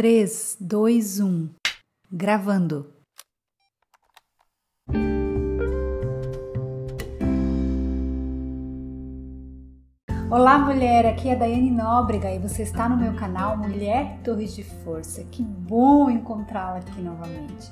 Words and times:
3, 0.00 0.56
2, 0.58 1.20
1. 1.20 1.50
Gravando. 2.10 2.90
Olá, 10.30 10.58
mulher! 10.58 11.04
Aqui 11.04 11.28
é 11.28 11.34
a 11.34 11.34
Daiane 11.34 11.70
Nóbrega 11.70 12.32
e 12.32 12.38
você 12.38 12.62
está 12.62 12.88
no 12.88 12.96
meu 12.96 13.14
canal 13.14 13.58
Mulher 13.58 14.22
Torres 14.24 14.56
de 14.56 14.64
Força. 14.64 15.22
Que 15.24 15.42
bom 15.42 16.08
encontrá-la 16.08 16.78
aqui 16.78 17.02
novamente. 17.02 17.70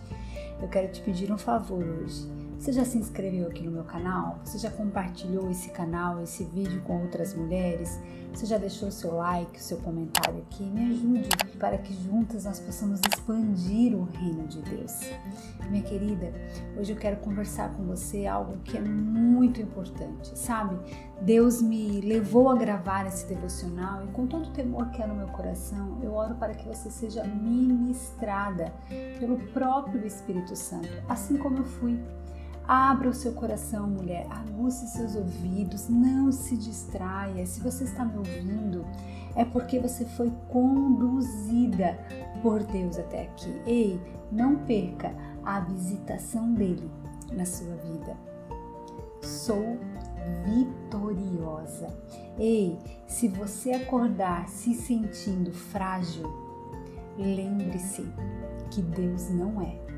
Eu 0.61 0.69
quero 0.69 0.93
te 0.93 1.01
pedir 1.01 1.33
um 1.33 1.39
favor 1.39 1.83
hoje. 1.83 2.29
Você 2.59 2.73
já 2.73 2.85
se 2.85 2.99
inscreveu 2.99 3.47
aqui 3.47 3.63
no 3.63 3.71
meu 3.71 3.85
canal? 3.85 4.41
Você 4.45 4.59
já 4.59 4.69
compartilhou 4.69 5.49
esse 5.49 5.71
canal, 5.71 6.21
esse 6.21 6.43
vídeo 6.43 6.83
com 6.83 7.03
outras 7.03 7.33
mulheres? 7.33 8.01
Você 8.35 8.47
já 8.47 8.59
deixou 8.59 8.91
seu 8.91 9.15
like, 9.15 9.63
seu 9.63 9.79
comentário 9.79 10.41
aqui? 10.41 10.65
Me 10.65 10.91
ajude 10.91 11.29
para 11.59 11.79
que 11.79 11.95
juntas 11.95 12.45
nós 12.45 12.59
possamos 12.59 13.01
expandir 13.09 13.97
o 13.97 14.03
reino 14.03 14.49
de 14.49 14.61
Deus. 14.63 14.93
Minha 15.71 15.85
querida, 15.85 16.33
hoje 16.77 16.93
eu 16.93 16.97
quero 16.97 17.19
conversar 17.19 17.73
com 17.75 17.85
você 17.85 18.27
algo 18.27 18.59
que 18.65 18.77
é 18.77 18.81
muito 18.81 19.63
importante, 19.63 20.37
sabe? 20.37 20.77
Deus 21.23 21.63
me 21.63 22.01
levou 22.01 22.49
a 22.49 22.57
gravar 22.57 23.07
esse 23.07 23.25
devocional 23.27 24.05
e 24.05 24.09
com 24.09 24.27
todo 24.27 24.49
o 24.49 24.53
temor 24.53 24.91
que 24.91 25.01
é 25.01 25.07
no 25.07 25.15
meu 25.15 25.29
coração, 25.29 25.99
eu 26.03 26.13
oro 26.13 26.35
para 26.35 26.55
que 26.55 26.67
você 26.67 26.91
seja 26.91 27.23
ministrada 27.23 28.73
pelo 29.21 29.39
próprio 29.53 30.05
Espírito 30.05 30.57
Santo, 30.57 30.89
assim 31.09 31.37
como 31.37 31.59
eu 31.59 31.65
fui. 31.65 31.99
Abra 32.69 33.09
o 33.09 33.15
seu 33.15 33.33
coração, 33.33 33.89
mulher, 33.89 34.27
aguce 34.29 34.87
seus 34.89 35.17
ouvidos, 35.17 35.89
não 35.89 36.31
se 36.31 36.55
distraia. 36.55 37.47
Se 37.47 37.61
você 37.61 37.85
está 37.85 38.05
me 38.05 38.19
ouvindo, 38.19 38.85
é 39.35 39.43
porque 39.43 39.81
você 39.81 40.05
foi 40.05 40.31
conduzida 40.51 41.99
por 42.43 42.63
Deus 42.65 42.99
até 42.99 43.23
aqui. 43.23 43.59
Ei, 43.65 43.99
não 44.31 44.57
perca 44.67 45.15
a 45.43 45.61
visitação 45.61 46.53
dele 46.53 46.91
na 47.33 47.47
sua 47.47 47.75
vida. 47.77 48.15
Sou 49.23 49.79
vitoriosa. 50.45 51.89
Ei, 52.39 52.79
se 53.07 53.29
você 53.29 53.73
acordar 53.73 54.47
se 54.51 54.75
sentindo 54.75 55.53
frágil, 55.53 56.31
lembre-se 57.17 58.07
que 58.71 58.83
Deus 58.83 59.31
não 59.31 59.63
é 59.63 59.89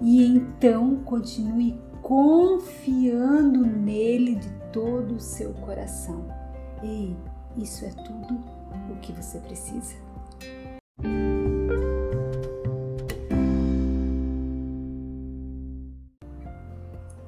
e 0.00 0.24
então 0.26 0.96
continue 1.04 1.78
confiando 2.02 3.64
nele 3.66 4.36
de 4.36 4.48
todo 4.72 5.16
o 5.16 5.20
seu 5.20 5.52
coração. 5.52 6.26
Ei, 6.82 7.16
isso 7.56 7.84
é 7.84 7.90
tudo 7.90 8.38
o 8.90 8.96
que 9.00 9.12
você 9.12 9.38
precisa. 9.38 9.94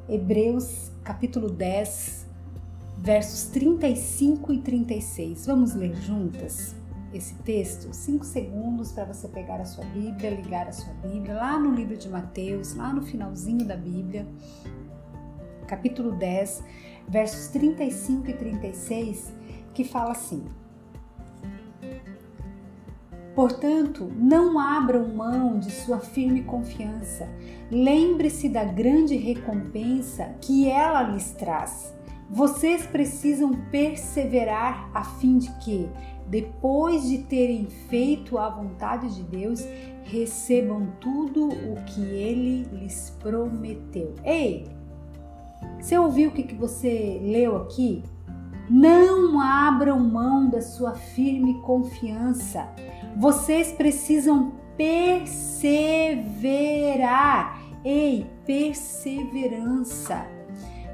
Hebreus 0.09 0.91
capítulo 1.03 1.51
10, 1.51 2.27
versos 2.99 3.45
35 3.45 4.53
e 4.53 4.59
36. 4.59 5.47
Vamos 5.47 5.75
ler 5.75 5.95
juntas? 5.97 6.82
Esse 7.13 7.35
texto, 7.37 7.93
cinco 7.93 8.25
segundos 8.25 8.93
para 8.93 9.05
você 9.05 9.29
pegar 9.29 9.61
a 9.61 9.65
sua 9.65 9.85
Bíblia, 9.85 10.31
ligar 10.31 10.69
a 10.69 10.73
sua 10.73 10.93
Bíblia, 10.95 11.35
lá 11.35 11.59
no 11.59 11.75
livro 11.75 11.97
de 11.97 12.09
Mateus, 12.09 12.75
lá 12.75 12.93
no 12.93 13.03
finalzinho 13.03 13.67
da 13.67 13.77
Bíblia, 13.77 14.27
capítulo 15.67 16.13
10, 16.13 16.65
versos 17.09 17.49
35 17.49 18.31
e 18.31 18.33
36, 18.35 19.33
que 19.75 19.85
fala 19.85 20.13
assim: 20.13 20.45
Portanto, 23.35 24.13
não 24.15 24.59
abram 24.59 25.09
mão 25.09 25.59
de 25.59 25.71
sua 25.71 25.99
firme 25.99 26.43
confiança. 26.43 27.29
Lembre-se 27.71 28.49
da 28.49 28.65
grande 28.65 29.17
recompensa 29.17 30.35
que 30.41 30.69
ela 30.69 31.03
lhes 31.03 31.33
traz. 31.33 31.95
Vocês 32.33 32.87
precisam 32.87 33.53
perseverar 33.71 34.91
a 34.95 35.05
fim 35.05 35.37
de 35.37 35.51
que, 35.59 35.87
depois 36.27 37.07
de 37.07 37.19
terem 37.19 37.67
feito 37.91 38.39
a 38.39 38.49
vontade 38.49 39.15
de 39.15 39.23
Deus, 39.23 39.63
recebam 40.03 40.95
tudo 40.99 41.49
o 41.49 41.75
que 41.85 42.01
ele 42.01 42.63
lhes 42.73 43.15
prometeu. 43.21 44.15
Ei, 44.25 44.67
você 45.79 45.99
ouviu 45.99 46.31
o 46.31 46.33
que 46.33 46.55
você 46.55 47.21
leu 47.23 47.55
aqui? 47.57 48.03
Não 48.71 49.39
abram 49.39 50.01
mão 50.01 50.49
da 50.49 50.63
sua 50.63 50.95
firme 50.95 51.61
confiança. 51.61 52.67
Vocês 53.15 53.73
precisam 53.73 54.53
perseverar. 54.75 55.61
Ei, 57.85 58.27
perseverança. 58.47 60.25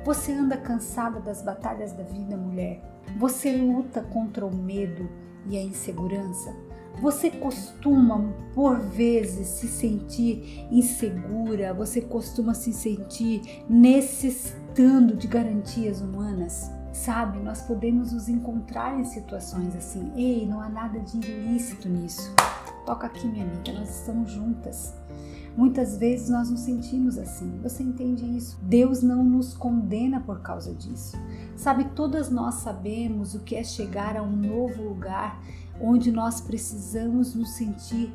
Você 0.05 0.33
anda 0.33 0.57
cansada 0.57 1.21
das 1.21 1.43
batalhas 1.43 1.93
da 1.93 2.03
vida, 2.03 2.37
mulher? 2.37 2.81
Você 3.19 3.53
luta 3.53 4.03
contra 4.03 4.47
o 4.47 4.55
medo 4.55 5.09
e 5.47 5.57
a 5.57 5.63
insegurança? 5.63 6.55
Você 7.01 7.31
costuma, 7.31 8.35
por 8.55 8.81
vezes, 8.81 9.47
se 9.49 9.69
sentir 9.69 10.67
insegura? 10.71 11.73
Você 11.73 12.01
costuma 12.01 12.55
se 12.55 12.73
sentir 12.73 13.65
necessitando 13.69 15.15
de 15.15 15.27
garantias 15.29 16.01
humanas? 16.01 16.71
Sabe, 16.93 17.39
nós 17.39 17.63
podemos 17.63 18.13
nos 18.13 18.29
encontrar 18.29 18.99
em 18.99 19.05
situações 19.05 19.77
assim. 19.77 20.13
Ei, 20.17 20.47
não 20.47 20.61
há 20.61 20.69
nada 20.69 20.99
de 20.99 21.19
ilícito 21.19 21.89
nisso. 21.89 22.35
Toca 22.85 23.07
aqui, 23.07 23.29
minha 23.29 23.45
amiga, 23.45 23.73
nós 23.73 24.01
estamos 24.01 24.33
juntas. 24.33 24.98
Muitas 25.59 25.97
vezes 25.97 26.29
nós 26.29 26.49
nos 26.49 26.61
sentimos 26.61 27.19
assim. 27.19 27.59
Você 27.65 27.83
entende 27.83 28.25
isso? 28.25 28.57
Deus 28.63 29.03
não 29.03 29.25
nos 29.25 29.55
condena 29.55 30.21
por 30.21 30.39
causa 30.39 30.73
disso. 30.73 31.17
Sabe, 31.57 31.87
todas 31.97 32.31
nós 32.31 32.55
sabemos 32.61 33.35
o 33.35 33.41
que 33.41 33.57
é 33.57 33.65
chegar 33.65 34.17
a 34.17 34.23
um 34.23 34.37
novo 34.37 34.81
lugar 34.81 35.43
onde 35.81 36.13
nós 36.13 36.41
precisamos 36.41 37.35
nos 37.35 37.57
sentir 37.57 38.15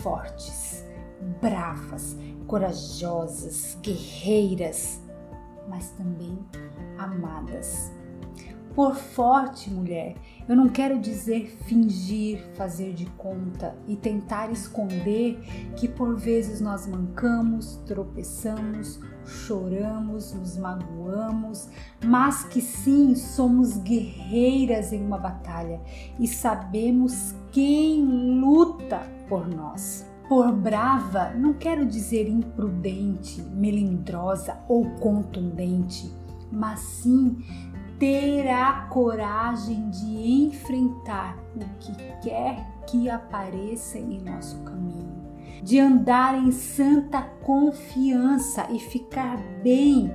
fortes, 0.00 0.84
bravas, 1.40 2.16
corajosas, 2.46 3.76
guerreiras, 3.82 5.00
mas 5.68 5.90
também 5.90 6.38
amadas. 6.96 7.90
Por 8.74 8.94
forte, 8.94 9.68
mulher, 9.68 10.14
eu 10.48 10.54
não 10.54 10.68
quero 10.68 10.98
dizer 10.98 11.48
fingir, 11.66 12.44
fazer 12.54 12.92
de 12.92 13.06
conta 13.16 13.76
e 13.88 13.96
tentar 13.96 14.50
esconder 14.52 15.38
que 15.76 15.88
por 15.88 16.16
vezes 16.16 16.60
nós 16.60 16.86
mancamos, 16.86 17.80
tropeçamos, 17.84 19.00
choramos, 19.24 20.32
nos 20.32 20.56
magoamos, 20.56 21.68
mas 22.04 22.44
que 22.44 22.60
sim 22.60 23.14
somos 23.16 23.76
guerreiras 23.78 24.92
em 24.92 25.04
uma 25.04 25.18
batalha 25.18 25.80
e 26.18 26.28
sabemos 26.28 27.34
quem 27.50 28.04
luta 28.40 29.00
por 29.28 29.48
nós. 29.48 30.06
Por 30.28 30.52
brava, 30.52 31.30
não 31.34 31.54
quero 31.54 31.84
dizer 31.84 32.28
imprudente, 32.28 33.42
melindrosa 33.42 34.58
ou 34.68 34.88
contundente, 35.00 36.08
mas 36.52 36.78
sim 36.78 37.36
ter 38.00 38.48
a 38.48 38.86
coragem 38.86 39.90
de 39.90 40.46
enfrentar 40.46 41.36
o 41.54 41.60
que 41.78 41.92
quer 42.22 42.66
que 42.86 43.10
apareça 43.10 43.98
em 43.98 44.18
nosso 44.22 44.58
caminho, 44.62 45.22
de 45.62 45.78
andar 45.78 46.34
em 46.34 46.50
santa 46.50 47.20
confiança 47.44 48.66
e 48.70 48.78
ficar 48.78 49.36
bem 49.62 50.10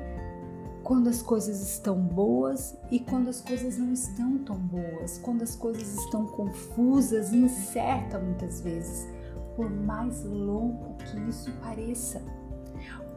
quando 0.83 1.09
as 1.09 1.21
coisas 1.21 1.61
estão 1.61 1.95
boas 1.95 2.75
e 2.89 2.99
quando 2.99 3.29
as 3.29 3.39
coisas 3.39 3.77
não 3.77 3.93
estão 3.93 4.39
tão 4.39 4.57
boas, 4.57 5.19
quando 5.19 5.43
as 5.43 5.55
coisas 5.55 5.93
estão 5.93 6.25
confusas 6.25 7.31
e 7.31 7.37
incertas 7.37 8.21
muitas 8.21 8.61
vezes, 8.61 9.07
por 9.55 9.69
mais 9.69 10.23
louco 10.23 10.95
que 11.05 11.19
isso 11.29 11.51
pareça 11.61 12.19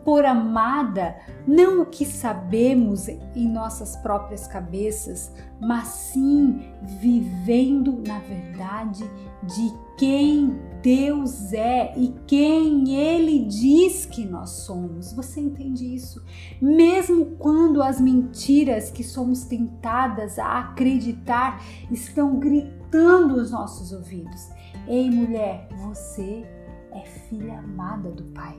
por 0.08 0.24
amada 0.24 1.16
não 1.46 1.82
o 1.82 1.86
que 1.86 2.06
sabemos 2.06 3.08
em 3.08 3.46
nossas 3.46 3.94
próprias 3.96 4.46
cabeças, 4.46 5.30
mas 5.60 5.86
sim 5.88 6.72
vivendo 6.80 8.02
na 8.06 8.18
verdade 8.20 9.04
de 9.42 9.70
quem 9.98 10.58
Deus 10.80 11.52
é 11.52 11.92
e 11.94 12.14
quem 12.26 12.94
Ele 12.94 13.40
diz 13.40 14.06
que 14.06 14.24
nós 14.24 14.48
somos. 14.48 15.12
Você 15.12 15.40
entende 15.40 15.94
isso? 15.94 16.24
Mesmo 16.58 17.36
quando 17.38 17.82
as 17.82 18.00
mentiras 18.00 18.90
que 18.90 19.04
somos 19.04 19.44
tentadas 19.44 20.38
a 20.38 20.60
acreditar 20.60 21.62
estão 21.90 22.38
gritando 22.40 23.34
os 23.34 23.50
nossos 23.50 23.92
ouvidos. 23.92 24.48
Ei, 24.86 25.10
mulher, 25.10 25.68
você 25.76 26.46
é 26.92 27.04
filha 27.04 27.58
amada 27.58 28.10
do 28.10 28.24
Pai. 28.32 28.58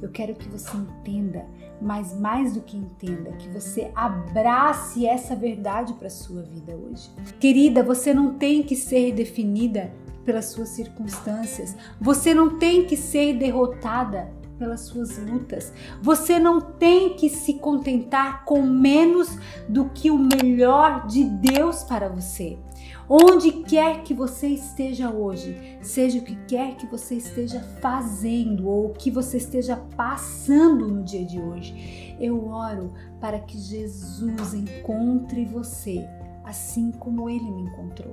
Eu 0.00 0.10
quero 0.10 0.34
que 0.34 0.48
você 0.48 0.76
entenda, 0.76 1.46
mas 1.80 2.18
mais 2.18 2.54
do 2.54 2.60
que 2.60 2.76
entenda, 2.76 3.32
que 3.32 3.48
você 3.48 3.90
abrace 3.94 5.06
essa 5.06 5.36
verdade 5.36 5.94
para 5.94 6.10
sua 6.10 6.42
vida 6.42 6.74
hoje. 6.74 7.10
Querida, 7.38 7.82
você 7.82 8.12
não 8.14 8.34
tem 8.34 8.62
que 8.62 8.76
ser 8.76 9.12
definida 9.12 9.92
pelas 10.24 10.46
suas 10.46 10.68
circunstâncias. 10.70 11.76
Você 12.00 12.34
não 12.34 12.58
tem 12.58 12.84
que 12.84 12.96
ser 12.96 13.34
derrotada 13.34 14.39
pelas 14.60 14.82
suas 14.82 15.16
lutas. 15.16 15.72
Você 16.02 16.38
não 16.38 16.60
tem 16.60 17.14
que 17.16 17.30
se 17.30 17.54
contentar 17.54 18.44
com 18.44 18.60
menos 18.60 19.38
do 19.66 19.86
que 19.86 20.10
o 20.10 20.18
melhor 20.18 21.06
de 21.06 21.24
Deus 21.24 21.82
para 21.82 22.10
você. 22.10 22.58
Onde 23.08 23.50
quer 23.64 24.02
que 24.02 24.12
você 24.12 24.48
esteja 24.48 25.10
hoje, 25.10 25.78
seja 25.80 26.18
o 26.18 26.22
que 26.22 26.36
quer 26.46 26.76
que 26.76 26.86
você 26.86 27.16
esteja 27.16 27.60
fazendo 27.80 28.68
ou 28.68 28.86
o 28.86 28.92
que 28.92 29.10
você 29.10 29.38
esteja 29.38 29.76
passando 29.96 30.86
no 30.86 31.02
dia 31.02 31.24
de 31.24 31.40
hoje, 31.40 32.14
eu 32.20 32.46
oro 32.46 32.92
para 33.18 33.40
que 33.40 33.58
Jesus 33.58 34.54
encontre 34.54 35.46
você 35.46 36.06
assim 36.44 36.90
como 36.92 37.28
ele 37.30 37.50
me 37.50 37.62
encontrou 37.62 38.12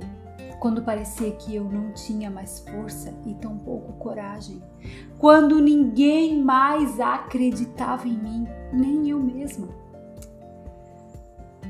quando 0.59 0.81
parecia 0.81 1.31
que 1.31 1.56
eu 1.56 1.63
não 1.63 1.92
tinha 1.94 2.30
mais 2.30 2.59
força 2.59 3.13
e 3.25 3.33
tampouco 3.36 3.94
coragem, 3.94 4.62
quando 5.18 5.59
ninguém 5.59 6.42
mais 6.42 7.00
acreditava 7.00 8.07
em 8.07 8.18
mim, 8.18 8.48
nem 8.74 9.09
eu 9.09 9.19
mesma. 9.19 9.68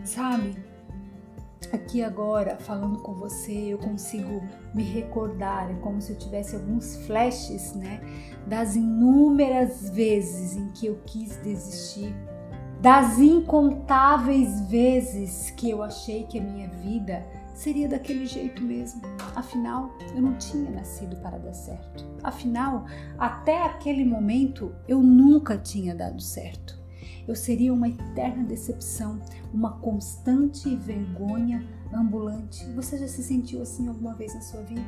Sabe, 0.04 0.56
aqui 1.74 2.02
agora, 2.02 2.58
falando 2.58 3.00
com 3.00 3.14
você, 3.14 3.74
eu 3.74 3.78
consigo 3.78 4.42
me 4.74 4.84
recordar, 4.84 5.70
é 5.70 5.74
como 5.76 6.02
se 6.02 6.14
eu 6.14 6.18
tivesse 6.18 6.56
alguns 6.56 6.96
flashes, 7.06 7.74
né, 7.74 8.00
das 8.46 8.76
inúmeras 8.76 9.90
vezes 9.90 10.56
em 10.56 10.70
que 10.70 10.88
eu 10.88 11.00
quis 11.06 11.36
desistir, 11.38 12.16
das 12.82 13.20
incontáveis 13.20 14.62
vezes 14.70 15.52
que 15.52 15.70
eu 15.70 15.82
achei 15.82 16.24
que 16.24 16.40
a 16.40 16.44
minha 16.44 16.70
vida 16.70 17.26
seria 17.58 17.90
daquele 17.90 18.28
jeito 18.28 18.62
mesmo. 18.62 19.02
Afinal, 19.36 19.92
eu 20.16 20.22
não 20.22 20.38
tinha 20.38 20.70
nascido 20.70 21.16
para 21.18 21.40
dar 21.40 21.54
certo. 21.54 22.06
Afinal, 22.24 22.86
até 23.18 23.64
aquele 23.64 24.06
momento, 24.06 24.76
eu 24.88 25.02
nunca 25.02 25.58
tinha 25.58 25.96
dado 25.96 26.22
certo. 26.22 26.78
Eu 27.28 27.36
seria 27.36 27.74
uma 27.74 27.90
eterna 27.90 28.44
decepção, 28.44 29.20
uma 29.54 29.80
constante 29.80 30.76
vergonha 30.76 31.68
ambulante. 31.94 32.66
Você 32.74 32.98
já 32.98 33.08
se 33.08 33.24
sentiu 33.24 33.62
assim 33.62 33.88
alguma 33.88 34.14
vez 34.14 34.34
na 34.34 34.42
sua 34.42 34.62
vida? 34.62 34.82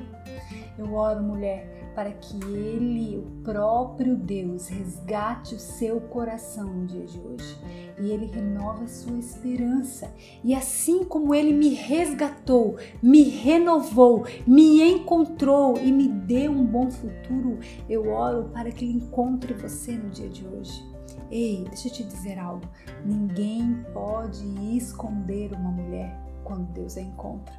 Eu 0.78 0.94
oro, 0.94 1.22
mulher, 1.22 1.92
para 1.94 2.12
que 2.12 2.38
Ele, 2.44 3.18
o 3.18 3.44
próprio 3.44 4.16
Deus, 4.16 4.68
resgate 4.68 5.56
o 5.56 5.60
seu 5.60 6.00
coração 6.00 6.66
no 6.66 6.86
dia 6.86 7.06
de 7.06 7.20
hoje 7.20 7.58
e 8.00 8.12
Ele 8.12 8.26
renova 8.26 8.84
a 8.84 8.88
sua 8.88 9.18
esperança. 9.18 10.14
E 10.44 10.56
assim 10.56 11.04
como 11.04 11.36
Ele 11.36 11.54
me 11.54 11.74
resgatou, 11.74 12.78
me 13.02 13.24
renovou, 13.24 14.26
me 14.48 14.82
encontrou 14.82 15.78
e 15.78 15.92
me 15.92 16.08
deu 16.08 16.52
um 16.52 16.66
bom 16.66 16.90
futuro, 16.90 17.60
eu 17.90 18.10
oro 18.10 18.50
para 18.54 18.72
que 18.72 18.86
Ele 18.86 18.98
encontre 18.98 19.54
você 19.54 19.94
no 19.94 20.10
dia 20.10 20.30
de 20.30 20.46
hoje. 20.46 20.89
Ei, 21.32 21.64
deixa 21.68 21.88
eu 21.88 21.94
te 21.94 22.04
dizer 22.04 22.40
algo: 22.40 22.68
ninguém 23.06 23.86
pode 23.94 24.44
esconder 24.76 25.54
uma 25.54 25.72
mulher 25.72 26.20
quando 26.44 26.72
Deus 26.72 26.98
a 26.98 27.02
encontra. 27.02 27.54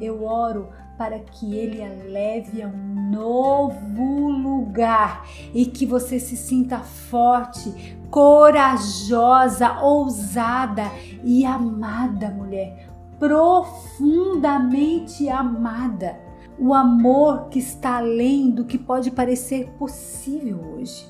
Eu 0.00 0.24
oro 0.24 0.68
para 0.96 1.18
que 1.18 1.52
Ele 1.54 1.82
a 1.82 1.88
leve 1.88 2.62
a 2.62 2.68
um 2.68 3.10
novo 3.10 4.28
lugar 4.28 5.26
e 5.52 5.66
que 5.66 5.84
você 5.84 6.20
se 6.20 6.36
sinta 6.36 6.78
forte, 6.78 7.98
corajosa, 8.10 9.80
ousada 9.80 10.84
e 11.24 11.44
amada, 11.44 12.30
mulher, 12.30 12.88
profundamente 13.18 15.28
amada. 15.28 16.24
O 16.58 16.72
amor 16.72 17.48
que 17.48 17.58
está 17.58 17.98
além 17.98 18.50
do 18.50 18.64
que 18.64 18.78
pode 18.78 19.10
parecer 19.10 19.68
possível 19.78 20.58
hoje. 20.74 21.06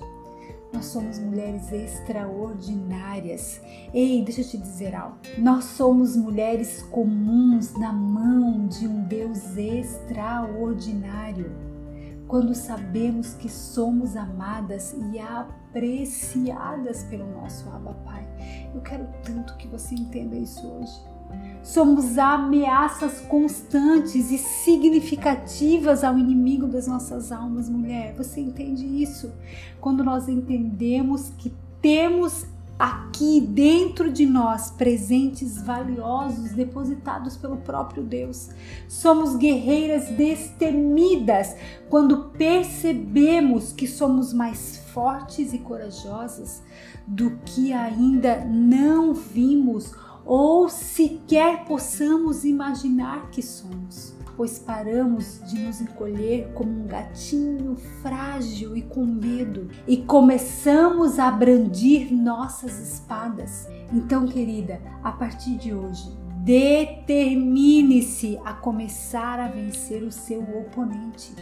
Nós 0.76 0.84
somos 0.86 1.18
mulheres 1.18 1.72
extraordinárias. 1.72 3.62
Ei, 3.94 4.22
deixa 4.22 4.42
eu 4.42 4.46
te 4.46 4.58
dizer 4.58 4.94
algo. 4.94 5.16
Nós 5.38 5.64
somos 5.64 6.14
mulheres 6.14 6.82
comuns 6.90 7.72
na 7.78 7.90
mão 7.94 8.66
de 8.66 8.86
um 8.86 9.04
Deus 9.04 9.56
extraordinário. 9.56 11.50
Quando 12.28 12.54
sabemos 12.54 13.32
que 13.32 13.48
somos 13.48 14.18
amadas 14.18 14.94
e 15.14 15.18
apreciadas 15.18 17.04
pelo 17.04 17.24
nosso 17.40 17.66
Abba 17.70 17.94
Pai. 18.04 18.28
Eu 18.74 18.82
quero 18.82 19.08
tanto 19.24 19.56
que 19.56 19.66
você 19.68 19.94
entenda 19.94 20.36
isso 20.36 20.66
hoje. 20.66 21.15
Somos 21.66 22.16
ameaças 22.16 23.20
constantes 23.22 24.30
e 24.30 24.38
significativas 24.38 26.04
ao 26.04 26.16
inimigo 26.16 26.68
das 26.68 26.86
nossas 26.86 27.32
almas, 27.32 27.68
mulher. 27.68 28.14
Você 28.16 28.40
entende 28.40 28.86
isso? 28.86 29.32
Quando 29.80 30.04
nós 30.04 30.28
entendemos 30.28 31.32
que 31.36 31.52
temos 31.82 32.46
aqui 32.78 33.40
dentro 33.40 34.12
de 34.12 34.24
nós 34.24 34.70
presentes 34.70 35.60
valiosos 35.60 36.52
depositados 36.52 37.36
pelo 37.36 37.56
próprio 37.56 38.04
Deus. 38.04 38.50
Somos 38.86 39.34
guerreiras 39.34 40.10
destemidas 40.10 41.56
quando 41.88 42.30
percebemos 42.30 43.72
que 43.72 43.88
somos 43.88 44.32
mais 44.32 44.76
fortes 44.92 45.52
e 45.52 45.58
corajosas 45.58 46.62
do 47.06 47.38
que 47.44 47.72
ainda 47.72 48.44
não 48.44 49.14
vimos 49.14 49.92
ou 50.26 50.68
sequer 50.68 51.64
possamos 51.64 52.44
imaginar 52.44 53.30
que 53.30 53.40
somos, 53.40 54.12
pois 54.36 54.58
paramos 54.58 55.40
de 55.48 55.60
nos 55.60 55.80
encolher 55.80 56.52
como 56.52 56.70
um 56.70 56.86
gatinho 56.86 57.76
frágil 58.02 58.76
e 58.76 58.82
com 58.82 59.06
medo 59.06 59.68
e 59.86 59.98
começamos 59.98 61.20
a 61.20 61.30
brandir 61.30 62.12
nossas 62.12 62.78
espadas. 62.80 63.68
Então, 63.92 64.26
querida, 64.26 64.80
a 65.02 65.12
partir 65.12 65.56
de 65.56 65.72
hoje, 65.72 66.25
Determine-se 66.46 68.38
a 68.44 68.52
começar 68.52 69.40
a 69.40 69.48
vencer 69.48 70.04
o 70.04 70.12
seu 70.12 70.40
oponente, 70.42 71.34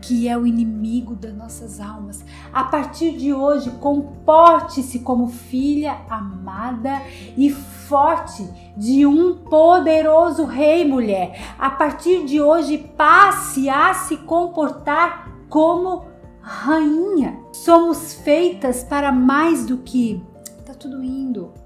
que 0.00 0.28
é 0.28 0.38
o 0.38 0.46
inimigo 0.46 1.16
das 1.16 1.34
nossas 1.34 1.80
almas. 1.80 2.24
A 2.52 2.62
partir 2.62 3.16
de 3.16 3.34
hoje, 3.34 3.72
comporte-se 3.80 5.00
como 5.00 5.26
filha 5.26 6.02
amada 6.08 7.02
e 7.36 7.50
forte 7.50 8.48
de 8.76 9.04
um 9.04 9.34
poderoso 9.34 10.44
rei, 10.44 10.86
mulher. 10.86 11.56
A 11.58 11.68
partir 11.68 12.24
de 12.24 12.40
hoje, 12.40 12.78
passe 12.78 13.68
a 13.68 13.92
se 13.94 14.16
comportar 14.18 15.28
como 15.48 16.04
rainha. 16.40 17.36
Somos 17.52 18.14
feitas 18.14 18.84
para 18.84 19.10
mais 19.10 19.66
do 19.66 19.78
que 19.78 20.22
tá 20.64 20.72
tudo 20.72 21.02
indo 21.02 21.61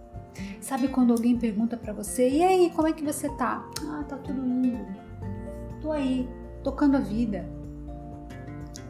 Sabe 0.66 0.88
quando 0.88 1.12
alguém 1.12 1.38
pergunta 1.38 1.76
para 1.76 1.92
você: 1.92 2.28
"E 2.28 2.42
aí, 2.42 2.72
como 2.74 2.88
é 2.88 2.92
que 2.92 3.04
você 3.04 3.28
tá?" 3.28 3.64
"Ah, 3.88 4.02
tá 4.02 4.16
tudo 4.16 4.44
indo. 4.44 4.84
Tô 5.80 5.92
aí, 5.92 6.28
tocando 6.64 6.96
a 6.96 7.00
vida." 7.00 7.48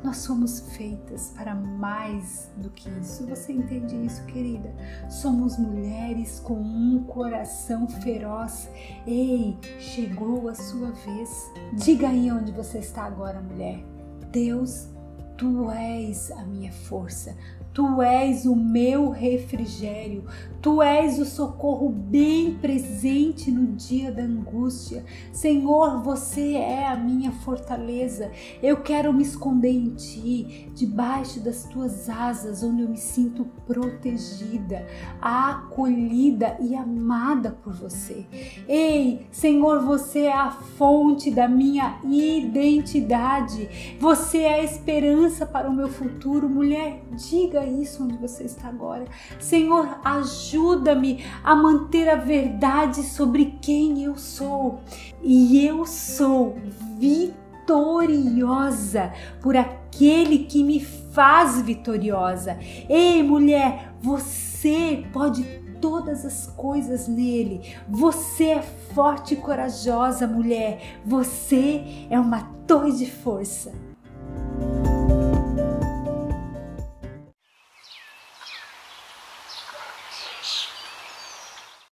Nós 0.02 0.16
somos 0.16 0.61
feitas 0.75 1.35
para 1.37 1.54
mais 1.54 2.50
do 2.56 2.71
que 2.71 2.88
isso. 2.99 3.26
Você 3.26 3.52
entende 3.52 3.95
isso, 4.06 4.25
querida? 4.25 4.75
Somos 5.11 5.59
mulheres 5.59 6.40
com 6.40 6.54
um 6.54 7.04
coração 7.04 7.87
feroz. 7.87 8.71
Ei, 9.06 9.59
chegou 9.78 10.49
a 10.49 10.54
sua 10.54 10.92
vez. 10.92 11.52
Diga 11.75 12.09
aí 12.09 12.33
onde 12.33 12.52
você 12.52 12.78
está 12.78 13.02
agora, 13.02 13.38
mulher. 13.42 13.85
Deus, 14.33 14.88
tu 15.37 15.71
és 15.71 16.30
a 16.30 16.42
minha 16.47 16.73
força. 16.73 17.37
Tu 17.76 18.00
és 18.00 18.47
o 18.47 18.56
meu 18.56 19.11
refrigério, 19.11 20.25
tu 20.62 20.80
és 20.80 21.18
o 21.18 21.26
socorro 21.26 21.90
bem 21.90 22.54
presente 22.54 23.50
no 23.50 23.66
dia 23.66 24.11
da 24.11 24.23
angústia. 24.23 25.04
Senhor, 25.30 26.02
você 26.02 26.54
é 26.54 26.87
a 26.87 26.97
minha 26.97 27.30
fortaleza. 27.30 28.33
Eu 28.62 28.78
quero 28.78 29.12
me 29.12 29.23
esconder 29.23 29.73
em 29.73 29.90
ti, 29.90 30.71
debaixo 30.75 31.38
das 31.40 31.64
tuas 31.64 32.09
asas, 32.09 32.62
onde 32.62 32.80
eu 32.80 32.88
me 32.88 32.97
sinto 32.97 33.45
protegida, 33.66 34.87
acolhida 35.21 36.56
e 36.59 36.75
amada 36.75 37.59
por 37.62 37.75
você. 37.75 38.25
Ei, 38.66 39.26
Senhor, 39.30 39.83
você 39.83 40.21
é 40.21 40.33
a 40.33 40.50
fonte 40.50 41.30
da 41.30 41.47
minha 41.47 42.00
identidade. 42.02 43.99
Você 44.00 44.38
é 44.38 44.54
a 44.61 44.64
esperança 44.64 45.45
para 45.45 45.68
o 45.68 45.75
meu 45.75 45.88
futuro. 45.88 46.49
Mulher, 46.49 47.02
diga 47.12 47.65
isso 47.68 48.04
onde 48.04 48.16
você 48.16 48.44
está 48.44 48.68
agora. 48.68 49.04
Senhor, 49.38 49.99
ajuda-me 50.04 51.25
a 51.42 51.54
manter 51.54 52.08
a 52.08 52.16
verdade 52.16 53.02
sobre 53.02 53.58
quem 53.61 54.04
eu 54.04 54.16
sou. 54.16 54.80
E 55.23 55.64
eu 55.64 55.87
sou 55.87 56.56
vitoriosa 56.99 59.12
por 59.40 59.56
aquele 59.56 60.40
que 60.40 60.62
me 60.62 60.80
faz 60.80 61.62
vitoriosa. 61.62 62.58
Ei, 62.88 63.23
mulher, 63.23 63.94
você 64.00 65.04
pode 65.12 65.44
todas 65.80 66.25
as 66.25 66.46
coisas 66.46 67.08
nele. 67.08 67.75
Você 67.88 68.44
é 68.44 68.62
forte 68.62 69.35
e 69.35 69.37
corajosa, 69.37 70.26
mulher. 70.26 71.00
Você 71.04 72.06
é 72.11 72.18
uma 72.18 72.42
torre 72.66 72.92
de 72.92 73.11
força. 73.11 73.73